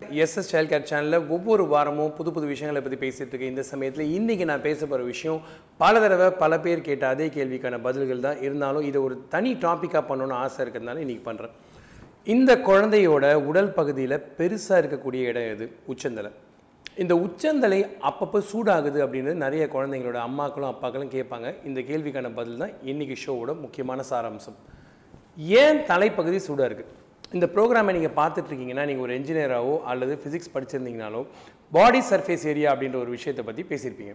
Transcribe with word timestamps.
SS 0.00 0.50
child 0.50 0.70
care 0.70 0.86
சேனலில் 0.90 1.26
ஒவ்வொரு 1.34 1.64
வாரமும் 1.72 2.12
புது 2.18 2.30
புது 2.32 2.46
விஷயங்களை 2.46 2.80
பற்றி 2.82 2.98
பேசிகிட்டு 3.02 3.32
இருக்கேன். 3.32 3.52
இந்த 3.54 3.62
சமயத்தில் 3.62 4.12
இன்றைக்கி 4.18 4.44
நான் 4.50 4.64
பேச 4.66 4.78
போகிற 4.86 5.02
விஷயம் 5.10 5.40
பல 5.82 6.00
தடவை 6.00 6.28
பல 6.42 6.58
பேர் 6.60 6.84
கேட்ட 6.86 7.04
அதே 7.08 7.26
கேள்விக்கான 7.26 7.78
பதில்கள் 7.86 8.24
தான். 8.26 8.38
இருந்தாலும் 8.46 8.86
இதை 8.90 9.00
ஒரு 9.02 9.16
தனி 9.28 9.50
டாப்பிக்காக 9.64 10.02
பண்ணணும்னு 10.10 10.36
ஆசை 10.44 10.60
இருக்கிறதுனால 10.64 11.02
இன்றைக்கி 11.04 11.24
பண்ணுறேன் 11.28 11.54
இந்த 12.34 12.54
குழந்தையோட 12.68 13.34
உடல் 13.50 13.72
பகுதியில் 13.78 14.16
பெருசாக 14.38 14.80
இருக்கக்கூடிய 14.82 15.28
இடம் 15.32 15.50
எது? 15.54 15.66
உச்சந்தலை. 15.86 16.30
இந்த 17.02 17.14
உச்சந்தலை 17.16 17.80
அப்பப்போ 18.10 18.40
சூடாகுது 18.52 18.98
அப்படின்னு 19.04 19.34
நிறைய 19.44 19.68
குழந்தைங்களோட 19.74 20.18
அம்மாக்களும் 20.28 20.72
அப்பாக்களும் 20.72 21.12
கேட்பாங்க. 21.16 21.54
இந்த 21.64 21.80
கேள்விக்கான 21.80 22.34
பதில் 22.40 22.62
தான் 22.62 22.74
இன்றைக்கி 22.92 23.16
ஷோவோட 23.26 23.60
முக்கியமான 23.64 24.02
சாராம்சம். 24.10 24.58
ஏன் 25.62 25.80
தலைப்பகுதி 25.90 26.40
சூடாக 26.48 26.68
இருக்குது 26.70 26.98
இந்த 27.36 27.46
ப்ரோக்ராமை 27.54 27.90
நீங்கள் 27.96 28.16
பார்த்துட்ருக்கீங்கன்னா 28.20 28.84
நீங்கள் 28.88 29.04
ஒரு 29.06 29.12
என்ஜினியராகவோ 29.18 29.74
அல்லது 29.90 30.14
ஃபிசிக்ஸ் 30.22 30.52
படிச்சிருந்தீங்கனாலோ 30.54 31.20
பாடி 31.72 32.00
சர்ஃபேஸ் 32.10 32.46
ஏரியா 32.52 32.68
அப்படின்ற 32.72 32.96
ஒரு 33.04 33.10
விஷயத்தை 33.16 33.42
பற்றி 33.48 33.62
பேசியிருப்பீங்க. 33.70 34.14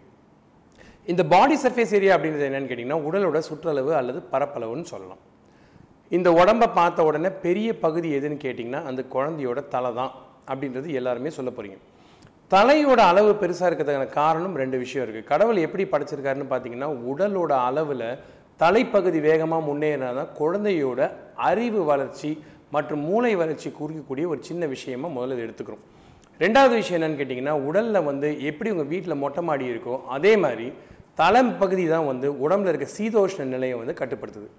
இந்த 1.12 1.24
பாடி 1.34 1.56
சர்ஃபேஸ் 1.64 1.94
ஏரியா 1.98 2.14
அப்படின்றது 2.16 2.48
என்னென்னு 2.48 2.70
கேட்டிங்கன்னா 2.72 3.00
உடலோட 3.08 3.40
சுற்றளவு 3.48 3.92
அல்லது 4.00 4.20
பரப்பளவுன்னு 4.34 4.88
சொல்லலாம். 4.94 5.22
இந்த 6.12 6.30
உடம்பை 6.42 6.68
பார்த்த 6.80 7.06
உடனே 7.10 7.30
பெரிய 7.46 7.70
பகுதி 7.86 8.10
எதுன்னு 8.18 8.38
கேட்டிங்கன்னா 8.46 8.82
அந்த 8.90 9.02
குழந்தையோட 9.14 9.60
தலை 9.76 9.92
தான் 10.00 10.12
அப்படின்றது 10.52 10.88
எல்லாருமே 11.00 11.30
சொல்ல 11.38 11.52
போகிறீங்க 11.52 11.78
தலையோட 12.52 13.00
அளவு 13.12 13.30
பெருசாக 13.42 13.70
இருக்கிறதுக்கான 13.70 14.10
காரணம் 14.20 14.58
ரெண்டு 14.62 14.78
விஷயம் 14.82 15.04
இருக்குது 15.06 15.30
கடவுள் 15.32 15.60
எப்படி 15.68 15.84
படைச்சிருக்காருன்னு 15.94 16.50
பார்த்தீங்கன்னா 16.52 16.90
உடலோட 17.12 17.54
அளவில் 17.70 18.08
தலைப்பகுதி 18.60 19.20
வேகமாக 19.30 19.66
முன்னேறினா 19.70 20.12
தான் 20.20 20.30
குழந்தையோட 20.40 21.00
அறிவு 21.50 21.82
வளர்ச்சி 21.92 22.30
மற்றும் 22.72 23.04
மூளை 23.10 23.36
வளர்ச்சி 23.36 23.70
குறிக்கக்கூடிய 23.70 24.28
ஒரு 24.28 24.40
சின்ன 24.42 24.66
விஷயமா 24.66 25.08
முதல்ல 25.08 25.46
எடுத்துக்கிறோம். 25.46 25.84
ரெண்டாவது 26.40 26.74
விஷயம் 26.82 26.98
என்னன்னு 27.00 27.20
கேட்டிங்கன்னா 27.20 27.56
உடலில் 27.68 28.08
வந்து 28.10 28.30
எப்படி 28.50 28.72
உங்கள் 28.72 28.90
வீட்டில் 28.94 29.22
மொட்டை 29.24 29.44
மாடி 29.44 29.66
இருக்கோ 29.74 29.96
அதே 30.16 30.38
மாதிரி 30.38 30.74
தலை 31.22 31.44
பகுதி 31.44 31.88
தான் 31.88 32.06
வந்து 32.06 32.28
உடம்புல 32.48 32.72
இருக்க 32.74 32.88
சீதோஷ்ண 32.98 33.44
நிலையை 33.44 33.78
வந்து 33.78 33.94
கட்டுப்படுத்துது. 34.02 34.50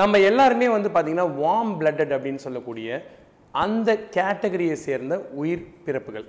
நம்ம 0.00 0.18
எல்லாருமே 0.18 0.68
வந்து 0.68 0.88
பார்த்திங்கன்னா 0.88 1.28
வார்ம் 1.42 1.74
பிளட்டட் 1.80 2.14
அப்படின்னு 2.16 2.44
சொல்லக்கூடிய 2.46 3.02
அந்த 3.50 3.90
கேட்டகரியை 4.16 4.72
சேர்ந்த 4.72 5.16
உயிர் 5.42 5.68
பிறப்புகள். 5.84 6.26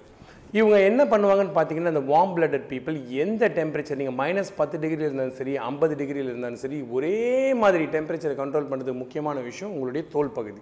இவங்க 0.57 0.75
என்ன 0.89 1.01
பண்ணுவாங்கன்னு 1.11 1.53
பார்த்தீங்கன்னா 1.55 1.91
இந்த 1.93 2.03
வார்ம் 2.11 2.33
பிளட்டட் 2.35 2.67
பீப்புள் 2.71 2.97
எந்த 3.23 3.47
டெம்பரேச்சர் 3.57 3.99
நீங்கள் 4.01 4.17
மைனஸ் 4.19 4.51
பத்து 4.59 4.75
டிகிரியில் 4.83 5.07
இருந்தாலும் 5.07 5.37
சரி 5.39 5.53
ஐம்பது 5.69 5.93
டிகிரியில் 6.01 6.29
இருந்தாலும் 6.31 6.61
சரி 6.63 6.77
ஒரே 6.95 7.17
மாதிரி 7.61 7.85
டெம்பரேச்சரை 7.95 8.35
கண்ட்ரோல் 8.41 8.69
பண்ணுறது 8.71 8.93
முக்கியமான 9.01 9.41
விஷயம் 9.49 9.73
உங்களுடைய 9.75 10.03
தோல் 10.13 10.35
பகுதி. 10.37 10.61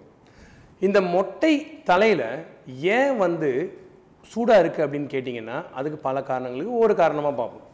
இந்த 0.82 0.98
மொட்டை 1.14 1.52
தலையில் 1.90 2.26
ஏன் 2.96 3.14
வந்து 3.24 3.50
சூடாக 4.32 4.62
இருக்குது 4.62 4.84
அப்படின்னு 4.86 5.08
கேட்டிங்கன்னா 5.14 5.58
அதுக்கு 5.78 6.00
பல 6.08 6.16
காரணங்களுக்கு 6.30 6.82
ஒரு 6.84 6.94
காரணமாக 7.02 7.34
பார்ப்போம். 7.40 7.64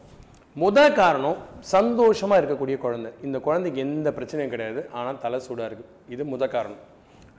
முதல் 0.55 0.97
காரணம் 1.01 1.37
சந்தோஷமாக 1.75 2.39
இருக்கக்கூடிய 2.41 2.77
குழந்தை. 2.85 3.11
இந்த 3.27 3.37
குழந்தைக்கு 3.45 3.85
எந்த 3.87 4.09
பிரச்சனையும் 4.17 4.53
கிடையாது 4.53 4.81
ஆனால் 4.99 5.21
தலை 5.25 5.39
சூடாக 5.47 5.69
இருக்குது 5.69 5.91
இது 6.15 6.23
முத 6.33 6.47
காரணம். 6.55 6.81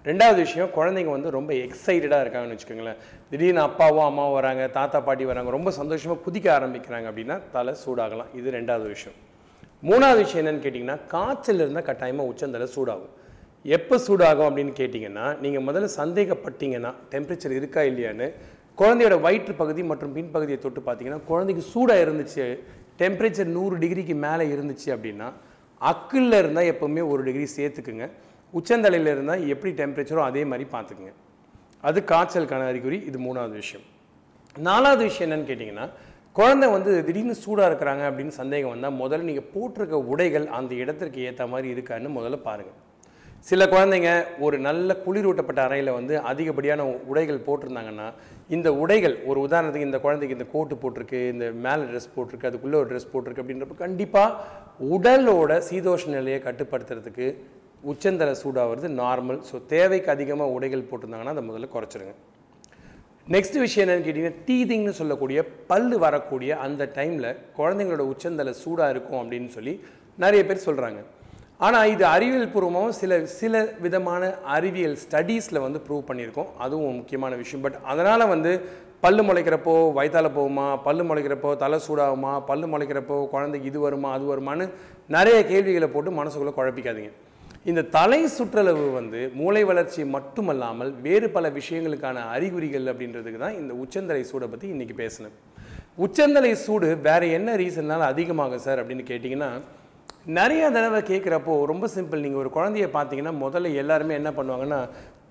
ரெண்டாவது 0.09 0.39
விஷயம் 0.45 0.71
குழந்தைங்க 0.77 1.11
வந்து 1.17 1.31
ரொம்ப 1.37 1.51
எக்ஸைட்டடாக 1.65 2.23
இருக்காங்கன்னு 2.25 2.55
வச்சுக்கோங்களேன். 2.55 3.01
திடீர்னு 3.31 3.63
அப்பாவும் 3.69 4.07
அம்மாவும் 4.11 4.37
வராங்க 4.39 4.63
தாத்தா 4.79 4.99
பாட்டி 5.09 5.25
வராங்க 5.31 5.51
ரொம்ப 5.57 5.71
சந்தோஷமாக 5.81 6.19
குதிக்க 6.25 6.49
ஆரம்பிக்கிறாங்க 6.57 7.07
அப்படின்னா 7.11 7.37
தலை 7.57 7.75
சூடாகலாம். 7.83 8.31
இது 8.39 8.49
ரெண்டாவது 8.59 8.89
விஷயம். 8.95 9.17
மூணாவது 9.89 10.21
விஷயம் 10.25 10.43
என்னென்னு 10.43 10.65
கேட்டிங்கன்னா 10.65 10.99
காய்ச்சல் 11.13 11.63
இருந்தால் 11.65 11.87
கட்டாயமாக 11.91 12.31
உச்சந்தலை 12.33 12.69
சூடாகும். 12.77 13.13
எப்போ 13.77 13.97
சூடாகும் 14.07 14.49
அப்படின்னு 14.49 14.73
கேட்டிங்கன்னா 14.81 15.27
நீங்கள் 15.45 15.65
முதல்ல 15.69 15.89
சந்தேகப்பட்டீங்கன்னா 16.01 16.93
டெம்பரேச்சர் 17.13 17.57
இருக்கா 17.61 17.83
இல்லையான்னு 17.91 18.29
குழந்தையோட 18.81 19.17
வயிற்று 19.27 19.55
பகுதி 19.63 19.83
மற்றும் 19.93 20.13
பின்பகுதியை 20.17 20.59
தொட்டு 20.61 20.81
பார்த்தீங்கன்னா 20.87 21.21
குழந்தைக்கு 21.31 21.65
சூடாக 21.73 22.05
இருந்துச்சு 22.05 22.45
டெம்பரேச்சர் 23.01 23.51
நூறு 23.57 23.75
டிகிரிக்கு 23.83 24.15
மேலே 24.27 24.45
இருந்துச்சு 24.55 24.89
அப்படின்னா 24.97 25.29
அக்கில் 25.81 26.39
இருந்தால் 26.41 26.71
எப்போவுமே 26.73 27.03
ஒரு 27.13 27.23
டிகிரி 27.29 27.47
சேர்த்துக்குங்க. 27.57 28.07
உச்சந்தலையில் 28.55 29.11
இருந்தால் 29.15 29.45
எப்படி 29.55 29.71
டெம்பரேச்சரோ 29.81 30.23
அதே 30.31 30.45
மாதிரி 30.45 30.67
பார்த்துக்குங்க. 30.75 31.13
அது 31.85 31.99
காய்ச்சலுக்கான 32.13 32.67
அறிகுறி 32.73 32.99
இது 33.09 33.19
மூணாவது 33.19 33.55
விஷயம். 33.63 33.85
நாலாவது 34.57 35.03
விஷயம் 35.09 35.27
என்னன்னு 35.29 35.51
கேட்டிங்கன்னா 35.51 35.87
குழந்தை 36.39 36.67
வந்து 36.71 36.91
திடீர்னு 37.07 37.35
சூடாக 37.45 37.69
இருக்கிறாங்க 37.71 38.03
அப்படின்னு 38.09 38.35
சந்தேகம் 38.43 38.73
வந்தால் 38.75 38.99
முதல்ல 39.01 39.29
நீங்கள் 39.31 39.51
போட்டிருக்க 39.55 39.97
உடைகள் 40.13 40.47
அந்த 40.59 40.73
இடத்திற்கு 40.83 41.21
ஏற்ற 41.29 41.47
மாதிரி 41.47 41.69
இருக்கான்னு 41.75 42.11
முதல்ல 42.19 42.39
பாருங்கள் 42.49 42.79
சில 43.49 43.63
குழந்தைங்க 43.67 44.11
ஒரு 44.39 44.57
நல்ல 44.59 44.97
குளிரூட்டப்பட்ட 45.07 45.61
அறையில் 45.65 45.97
வந்து 45.97 46.15
அதிகப்படியான 46.31 46.83
உடைகள் 47.11 47.45
போட்டிருந்தாங்கன்னா 47.47 48.07
இந்த 48.49 48.69
உடைகள் 48.83 49.17
ஒரு 49.27 49.39
உதாரணத்துக்கு 49.47 49.89
இந்த 49.89 50.01
குழந்தைக்கு 50.01 50.37
இந்த 50.39 50.47
கோட்டு 50.53 50.75
போட்டிருக்கு 50.83 51.21
இந்த 51.35 51.47
மேலே 51.65 51.83
ட்ரெஸ் 51.91 52.13
போட்டிருக்கு 52.17 52.49
அதுக்குள்ளே 52.51 52.79
ஒரு 52.79 52.89
ட்ரெஸ் 52.93 53.11
போட்டிருக்கு 53.13 53.43
அப்படின்றப்ப 53.45 53.77
கண்டிப்பாக 53.77 54.39
உடலோட 54.91 55.59
சீதோஷ 55.71 56.07
நிலையை 56.09 56.41
கட்டுப்படுத்துறதுக்கு 56.45 57.27
உச்சந்தலை 57.91 58.35
சூடாகிறது 58.43 58.89
நார்மல் 59.03 59.39
ஸோ 59.49 59.57
தேவைக்கு 59.73 60.11
அதிகமாக 60.15 60.55
உடைகள் 60.57 60.89
போட்டிருந்தாங்கன்னா 60.91 61.35
அதை 61.37 61.45
முதல்ல 61.49 61.69
குறைச்சிருங்க. 61.75 62.13
நெக்ஸ்ட் 63.35 63.59
விஷயம் 63.65 63.85
என்னென்னு 63.85 64.07
கேட்டிங்கன்னா 64.07 64.43
டீதிங்னு 64.49 64.93
சொல்லக்கூடிய 65.01 65.41
பல்லு 65.71 65.97
வரக்கூடிய 66.05 66.53
அந்த 66.67 66.83
டைமில் 66.99 67.29
குழந்தைங்களோட 67.59 68.05
உச்சந்தலை 68.13 68.53
சூடாக 68.63 68.93
இருக்கும் 68.95 69.21
அப்படின்னு 69.23 69.51
சொல்லி 69.57 69.75
நிறைய 70.25 70.43
பேர் 70.49 70.67
சொல்கிறாங்க 70.69 71.01
ஆனால் 71.67 71.91
இது 71.95 72.05
அறிவியல் 72.15 72.53
பூர்வமாகவும் 72.53 72.97
சில 73.01 73.19
சில 73.41 73.65
விதமான 73.85 74.31
அறிவியல் 74.55 74.97
ஸ்டடீஸில் 75.03 75.65
வந்து 75.65 75.83
ப்ரூவ் 75.87 76.09
பண்ணியிருக்கோம். 76.09 76.49
அதுவும் 76.65 76.97
முக்கியமான 77.01 77.35
விஷயம். 77.43 77.65
பட் 77.67 77.77
அதனால் 77.93 78.31
வந்து 78.35 78.53
பல்லு 79.05 79.23
முளைக்கிறப்போ 79.29 79.75
வயிற்றால் 79.99 80.37
போகுமா? 80.39 80.67
பல்லு 80.87 81.05
முளைக்கிறப்போ 81.09 81.51
தலை 81.63 81.79
சூடாகுமா? 81.87 82.33
பல்லு 82.49 82.67
முளைக்கிறப்போ 82.73 83.17
குழந்தைக்கு 83.35 83.71
இது 83.73 83.81
வருமா? 83.87 84.11
அது 84.17 84.27
வருமான்னு 84.33 84.67
நிறைய 85.17 85.39
கேள்விகளை 85.53 85.89
போட்டு 85.95 86.11
மனசுக்குள்ளே 86.19 86.55
குழப்பிக்காதீங்க. 86.59 87.13
இந்த 87.71 87.83
தலை 87.97 88.19
சுற்றளவு 88.37 88.87
வந்து 88.97 89.19
மூளை 89.41 89.61
வளர்ச்சி 89.65 90.03
மட்டுமல்லாமல் 90.15 90.89
வேறு 91.05 91.27
பல 91.35 91.49
விஷயங்களுக்கான 91.59 92.25
அறிகுறிகள் 92.35 92.91
அப்படின்றதுக்கு 92.93 93.41
தான் 93.43 93.59
இந்த 93.59 93.73
உச்சந்தலை 93.83 94.23
சூடை 94.31 94.47
பற்றி 94.51 94.67
இன்றைக்கி 94.75 94.95
பேசணும் 95.03 95.37
உச்சந்தலை 96.05 96.51
சூடு 96.65 96.89
வேறு 97.07 97.27
என்ன 97.39 97.55
ரீசன்னால 97.63 98.09
அதிகமாகும் 98.13 98.65
சார் 98.65 98.81
அப்படின்னு 98.83 99.05
கேட்டிங்கன்னா 99.11 99.51
நிறைய 100.39 100.65
தடவை 100.71 101.01
கேட்குறப்போ 101.11 101.55
ரொம்ப 101.73 101.89
சிம்பிள் 101.95 102.25
நீங்கள் 102.25 102.43
ஒரு 102.43 102.51
குழந்தைய 102.57 102.89
பார்த்தீங்கன்னா 102.97 103.35
முதல்ல 103.45 103.73
எல்லாருமே 103.83 104.19
என்ன 104.21 104.33
பண்ணுவாங்கன்னா 104.39 104.81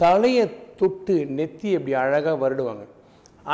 தலையை 0.04 0.46
தொட்டு 0.82 1.16
நெத்தி 1.40 1.70
அப்படி 1.78 1.94
அழகாக 2.04 2.36
வருடுவாங்க. 2.46 2.84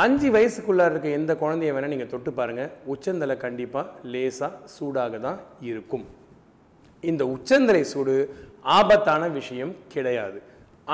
அஞ்சு 0.04 0.28
வயசுக்குள்ளே 0.36 0.86
இருக்க 0.90 1.08
எந்த 1.18 1.32
குழந்தைய 1.42 1.72
வேணால் 1.74 1.92
நீங்கள் 1.94 2.12
தொட்டு 2.14 2.32
பாருங்கள் 2.38 2.70
உச்சந்தலை 2.94 3.36
கண்டிப்பாக 3.44 3.86
லேசாக 4.14 4.52
சூடாக 4.76 5.18
தான் 5.26 5.38
இருக்கும். 5.70 6.06
இந்த 7.04 7.22
உச்சந்தலை 7.34 7.82
சூடு 7.92 8.14
ஆபத்தான 8.64 9.28
விஷயம் 9.38 9.74
கிடையாது. 9.94 10.38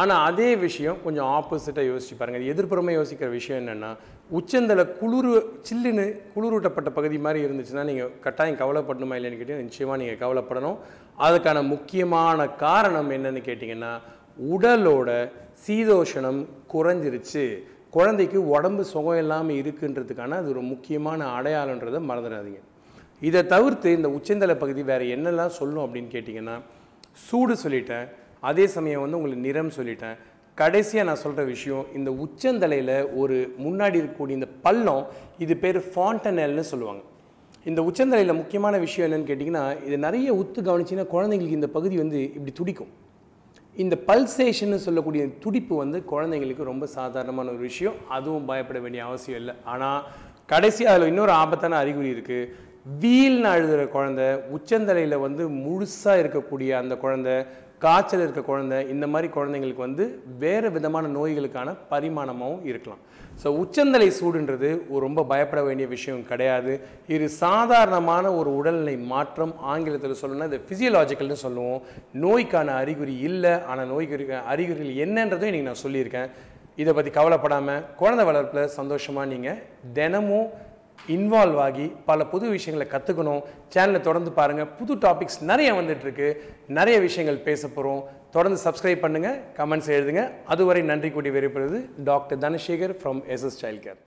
ஆனால் 0.00 0.22
அதே 0.28 0.48
விஷயம் 0.66 0.96
கொஞ்சம் 1.04 1.28
ஆப்போசிட்டாக 1.36 1.90
யோசிச்சு 1.90 2.14
பாருங்கள் 2.20 2.48
எதிர்ப்புறமாக 2.52 2.96
யோசிக்கிற 2.98 3.28
விஷயம் 3.30 3.60
என்னென்னா 3.62 3.90
உச்சந்தலை 4.38 4.84
குளிர் 5.00 5.28
சில்லுன்னு 5.68 6.06
குளிரூட்டப்பட்ட 6.34 6.90
பகுதி 6.96 7.18
மாதிரி 7.24 7.44
இருந்துச்சுன்னா 7.46 7.84
நீங்கள் 7.90 8.10
கட்டாயம் 8.24 8.58
கவலைப்படணுமா 8.62 9.16
இல்லைன்னு 9.18 9.38
கேட்டீங்கன்னா 9.40 9.68
நிச்சயமாக 9.68 10.00
நீங்கள் 10.02 10.20
கவலைப்படணும். 10.24 10.78
அதுக்கான 11.26 11.62
முக்கியமான 11.74 12.46
காரணம் 12.64 13.10
என்னன்னு 13.16 13.42
கேட்டிங்கன்னா 13.48 13.92
உடலோட 14.52 15.10
சீதோஷணம் 15.66 16.40
குறைஞ்சிருச்சு. 16.74 17.44
குழந்தைக்கு 17.96 18.38
உடம்பு 18.54 18.84
சுகம் 18.92 19.18
இல்லாமல் 19.22 19.58
இருக்குன்றதுக்கான 19.60 20.38
அது 20.42 20.48
ஒரு 20.54 20.62
முக்கியமான 20.70 21.26
அடையாளன்றதை 21.36 22.00
மறந்துடாதீங்க. 22.10 22.62
இதை 23.22 23.42
தவிர்த்து 23.52 23.88
இந்த 23.98 24.08
உச்சந்தலை 24.16 24.56
பகுதி 24.62 24.82
வேறு 24.88 25.04
என்னெல்லாம் 25.16 25.56
சொல்லும் 25.58 25.84
அப்படின்னு 25.84 26.10
கேட்டிங்கன்னா 26.14 26.56
சூடு 27.26 27.54
சொல்லிட்டேன். 27.64 28.06
அதே 28.50 28.64
சமயம் 28.76 29.02
வந்து 29.04 29.18
உங்களுக்கு 29.18 29.46
நிறம் 29.48 29.74
சொல்லிட்டேன். 29.78 30.16
கடைசியாக 30.58 31.06
நான் 31.08 31.22
சொல்கிற 31.22 31.44
விஷயம் 31.54 31.84
இந்த 31.98 32.10
உச்சந்தலையில் 32.24 32.96
ஒரு 33.20 33.36
முன்னாடி 33.64 33.96
இருக்கக்கூடிய 34.00 34.38
இந்த 34.40 34.48
பள்ளம் 34.66 35.04
இது 35.44 35.54
பேர் 35.62 35.78
ஃபாண்டனல்னு 35.92 36.64
சொல்லுவாங்க. 36.72 37.02
இந்த 37.70 37.80
உச்சந்தலையில் 37.88 38.38
முக்கியமான 38.40 38.78
விஷயம் 38.84 39.06
என்னென்னு 39.06 39.28
கேட்டிங்கன்னா 39.30 39.64
இது 39.86 39.96
நிறைய 40.06 40.28
உத்து 40.40 40.60
கவனிச்சிங்கன்னா 40.68 41.12
குழந்தைங்களுக்கு 41.14 41.58
இந்த 41.60 41.70
பகுதி 41.76 41.96
வந்து 42.02 42.18
இப்படி 42.36 42.52
துடிக்கும். 42.60 42.92
இந்த 43.84 43.94
பல்சேஷன்னு 44.08 44.78
சொல்லக்கூடிய 44.86 45.22
துடிப்பு 45.44 45.74
வந்து 45.82 45.98
குழந்தைங்களுக்கு 46.12 46.70
ரொம்ப 46.72 46.86
சாதாரணமான 46.98 47.50
ஒரு 47.54 47.62
விஷயம். 47.70 47.96
அதுவும் 48.16 48.46
பயப்பட 48.50 48.78
வேண்டிய 48.84 49.04
அவசியம் 49.08 49.40
இல்லை. 49.40 49.54
ஆனால் 49.72 50.00
கடைசியாக 50.52 50.94
அதில் 50.94 51.10
இன்னொரு 51.12 51.32
ஆபத்தான 51.42 51.78
அறிகுறி 51.82 52.10
இருக்குது 52.14 52.50
வீல்னு 52.86 53.48
அழுகிற 53.50 53.82
குழந்தை 53.92 54.26
உச்சந்தலையில் 54.56 55.22
வந்து 55.26 55.42
முழுசாக 55.66 56.22
இருக்கக்கூடிய 56.22 56.70
அந்த 56.80 56.94
குழந்தை 57.04 57.34
காய்ச்சல் 57.84 58.22
இருக்க 58.24 58.42
குழந்தை 58.48 58.78
இந்த 58.92 59.06
மாதிரி 59.12 59.28
குழந்தைங்களுக்கு 59.36 59.84
வந்து 59.86 60.04
வேறு 60.42 60.68
விதமான 60.74 61.08
நோய்களுக்கான 61.16 61.72
பரிமாணமாகவும் 61.92 62.66
இருக்கலாம். 62.70 63.00
ஸோ 63.42 63.48
உச்சந்தலை 63.62 64.08
சூடுன்றது 64.18 64.68
ரொம்ப 65.04 65.24
பயப்பட 65.32 65.60
வேண்டிய 65.68 65.86
விஷயம் 65.94 66.26
கிடையாது. 66.30 66.72
இது 67.14 67.26
சாதாரணமான 67.44 68.24
ஒரு 68.40 68.50
உடல்நிலை 68.58 68.96
மாற்றம் 69.12 69.54
ஆங்கிலத்தில் 69.72 70.20
சொல்லணும்னா 70.20 70.50
இது 70.52 70.60
ஃபிசியலாஜிக்கல்னு 70.68 71.38
சொல்லுவோம். 71.46 71.80
நோய்க்கான 72.24 72.74
அறிகுறி 72.82 73.16
இல்லை 73.28 73.54
ஆனால் 73.70 73.90
நோய்க்கு 73.94 74.42
அறிகுறிகள் 74.52 75.00
என்னன்றதும் 75.06 75.50
இன்றைக்கி 75.50 75.70
நான் 75.70 75.84
சொல்லியிருக்கேன். 75.86 76.30
இதை 76.82 76.92
பற்றி 76.92 77.10
கவலைப்படாமல் 77.16 77.82
குழந்தை 78.02 78.26
வளர்ப்பில் 78.30 78.72
சந்தோஷமாக 78.78 79.32
நீங்கள் 79.32 79.60
தினமும் 79.98 80.48
இன்வால்வ் 81.08 81.56
ஆகி 81.56 81.92
பல 82.06 82.26
புது 82.26 82.48
விஷயங்களை 82.48 82.90
கற்றுக்கணும் 82.92 83.42
சேனலை 83.74 84.00
தொடர்ந்து 84.00 84.32
பாருங்கள் 84.32 84.66
புது 84.66 84.96
டாபிக்ஸ் 84.96 85.40
நிறைய 85.40 85.72
வந்துட்டுருக்கு. 85.74 86.36
நிறைய 86.68 87.00
விஷயங்கள் 87.00 87.44
பேச 87.48 87.68
போகிறோம் 87.68 88.02
தொடர்ந்து 88.30 88.60
சப்ஸ்கிரைப் 88.62 89.04
பண்ணுங்கள் 89.04 89.38
கமெண்ட்ஸ் 89.56 89.92
எழுதுங்க. 89.96 90.30
அதுவரை 90.44 90.82
நன்றி 90.82 91.10
கூட்டி 91.10 91.30
வெறுப்படுது 91.30 91.78
doctor 92.04 92.38
Dhanasekar 92.38 92.96
from 93.02 93.22
SS 93.36 93.60
child 93.62 93.84
care 93.86 94.00